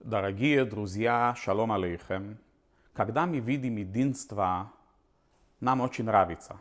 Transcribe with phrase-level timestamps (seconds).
[0.00, 2.38] Дорогие друзья, шалом алейхем.
[2.92, 4.72] Когда мы видим единство,
[5.58, 6.60] нам очень нравится.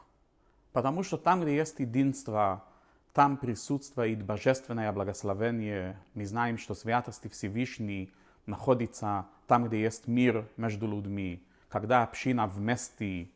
[0.73, 2.65] Потому что там, где есть единство,
[3.13, 5.99] там присутствует божественное благословение.
[6.15, 8.11] Мы знаем, что святости Всевышний
[8.47, 11.45] находится там, где есть мир между людьми.
[11.69, 13.29] Когда община вместе,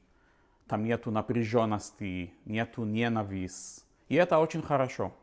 [0.68, 3.84] там нету напряженности, нету ненависти.
[4.10, 5.14] И это очень хорошо.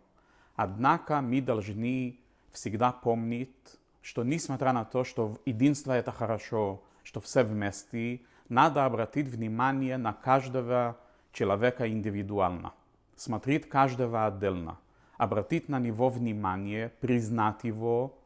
[0.55, 2.21] Однако мы должны
[2.53, 9.29] всегда помнить, что несмотря на то, что единство это хорошо, что все вместе, надо обратить
[9.29, 10.96] внимание на каждого
[11.35, 12.72] человека индивидуально.
[13.16, 14.79] Смотреть каждого отдельно.
[15.18, 18.18] Обратить на него внимание, признать его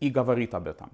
[0.00, 0.90] и говорить об этом.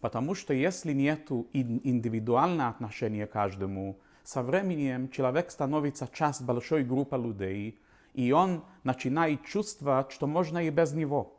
[0.00, 7.16] Потому что если нет индивидуального отношения к каждому, со временем человек становится часть большой группы
[7.16, 7.78] людей,
[8.14, 11.36] и он начинает чувствовать, что можно и без него.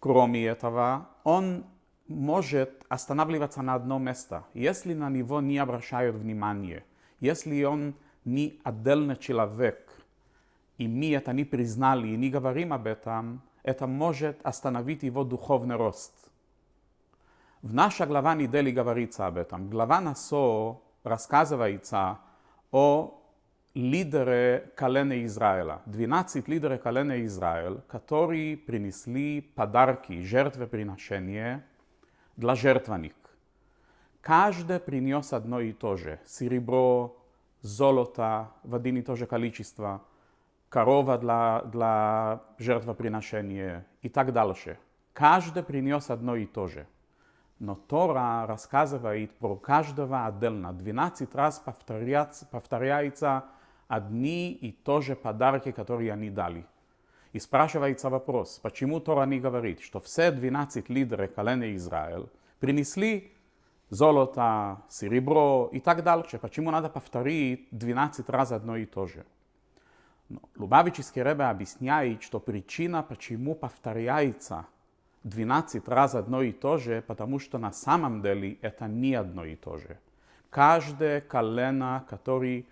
[0.00, 1.64] Кроме этого, он
[2.06, 6.84] может останавливаться на одно место, если на него не обращают внимания,
[7.18, 9.90] если он не отдельный человек,
[10.76, 15.76] и мы это не признали и не говорим об этом, это может остановить его духовный
[15.76, 16.12] рост.
[17.62, 19.70] В нашей глава недели говорится об этом.
[19.70, 22.18] Глава Насо рассказывается
[22.70, 23.23] о
[23.74, 31.64] лидеры колена Израиля, 12 лидеры колена Израиля, которые принесли подарки, жертвоприношения
[32.36, 33.16] для жертвенник.
[34.20, 36.20] Каждый принес одно и то же.
[36.24, 37.16] Серебро,
[37.60, 40.02] золото в один и то же количество,
[40.68, 44.78] корова для, для жертвоприношения и так дальше.
[45.12, 46.86] Каждый принес одно и то же.
[47.58, 50.72] Но Тора рассказывает про каждого отдельно.
[50.72, 53.44] 12 раз повторяется, повторяется
[53.88, 56.66] одни и то же подарки, которые они дали.
[57.32, 62.28] И спрашивается вопрос, почему Тора не говорит, что все 12 лидеры колена Израиль
[62.60, 63.32] принесли
[63.90, 66.38] золото, серебро и так дальше.
[66.38, 69.24] Почему надо повторить 12 раз одно и то же?
[70.28, 74.66] Но Лубавический Ребе объясняет, что причина, почему повторяется
[75.24, 79.56] 12 раз одно и то же, потому что на самом деле это не одно и
[79.56, 79.98] то же.
[80.50, 82.66] Каждое колено, который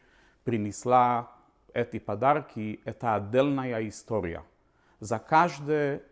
[0.44, 1.30] принесла
[1.72, 4.44] эти подарки, это отдельная история.
[5.00, 6.02] За каждый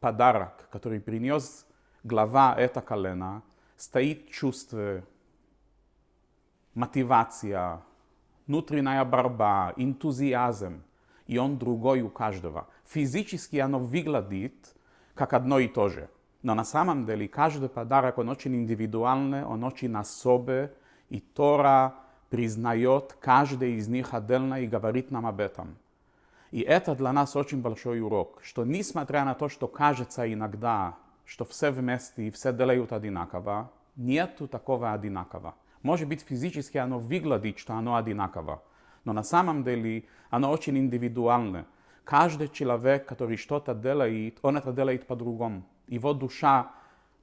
[0.00, 1.66] подарок, который принес
[2.02, 3.42] глава этого колена,
[3.76, 5.02] стоит чувство,
[6.74, 7.82] мотивация,
[8.46, 10.82] внутренняя борьба, энтузиазм,
[11.26, 12.68] и он другой у каждого.
[12.84, 14.74] Физически оно выглядит
[15.14, 16.10] как одно и то же.
[16.42, 20.68] Но на самом деле каждый подарок, он очень индивидуальный, он очень особый,
[21.08, 21.94] и Тора
[22.34, 25.76] признает каждый из них отдельно и говорит нам об этом.
[26.50, 31.44] И это для нас очень большой урок, что несмотря на то, что кажется иногда, что
[31.44, 35.54] все вместе и все делают одинаково, нету такого одинаково.
[35.82, 38.64] Может быть, физически оно выглядит, что оно одинаково,
[39.04, 41.66] но на самом деле оно очень индивидуальное.
[42.02, 45.62] Каждый человек, который что-то делает, он это делает по-другому.
[45.86, 46.72] Его душа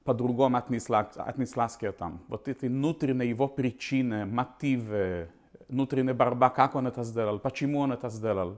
[0.04, 2.20] по-другому отнеслась, отнеслась к этому.
[2.28, 5.30] Вот эти внутренние его причины, мотивы,
[5.68, 8.58] внутренняя борьба, как он это сделал, почему он это сделал.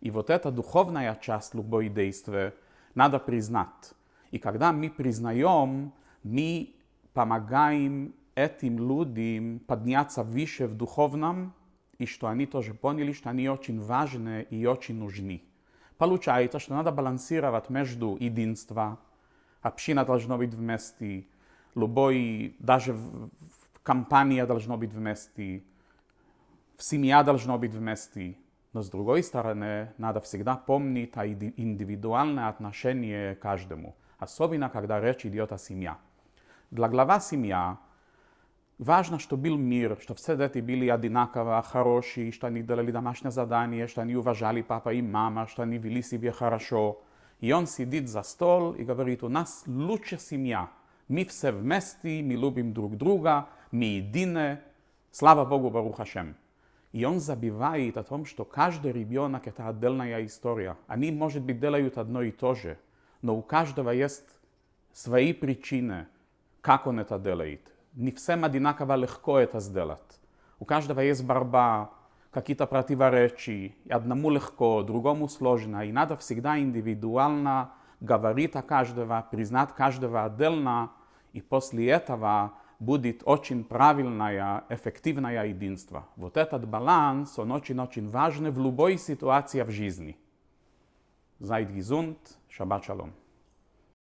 [0.00, 2.54] И вот эта духовная часть любой действия
[2.94, 3.94] надо признать.
[4.30, 6.74] И когда мы признаем, мы
[7.12, 11.54] помогаем этим людям подняться выше в духовном,
[11.98, 15.42] и что они тоже поняли, что они очень важны и очень нужны.
[15.96, 18.98] Получается, что надо балансировать между единством,
[19.64, 21.26] община должна быть вместе,
[21.74, 22.96] любой, даже
[23.82, 25.64] компания должна быть вместе,
[26.78, 28.36] семья должна быть вместе.
[28.74, 35.24] Но с другой стороны, надо всегда помнить о индивидуальное отношение к каждому, особенно когда речь
[35.24, 35.96] идет о семье.
[36.70, 37.78] Для глава семья
[38.78, 43.86] важно, что был мир, что все дети были одинаково хорошие, что они делали домашнее задание,
[43.86, 47.00] что они уважали папа и мама, что они вели себя хорошо.
[47.44, 50.70] И он сидит за стол и говорит, у нас лучшая семья.
[51.08, 54.60] Мы все вместе, мы любим друг друга, мы едины.
[55.10, 56.36] Слава Богу, Барух Хашем.
[56.92, 60.78] И он забивает о том, что каждый ребенок это отдельная история.
[60.86, 62.78] Они, может быть, делают одно и то же,
[63.20, 64.24] но у каждого есть
[64.94, 66.06] свои причины,
[66.62, 67.60] как он это делает.
[67.92, 70.18] Не всем одинаково легко это сделать.
[70.58, 71.90] У каждого есть борьба,
[72.34, 80.24] какие-то противоречия, одному легко, другому сложно, и надо всегда индивидуально говорить о каждого, признать каждого
[80.24, 80.90] отдельно,
[81.32, 86.08] и после этого будет очень правильное, эффективное единство.
[86.16, 90.18] Вот этот баланс, он очень-очень важный в любой ситуации в жизни.
[91.40, 92.16] Seid gesund,
[92.50, 93.12] Shabbat Shalom.